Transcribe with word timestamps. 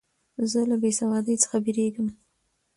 زه 0.51 0.59
له 0.69 0.75
بېسوادۍ 0.81 1.35
څخه 1.43 1.57
بېریږم. 1.65 2.07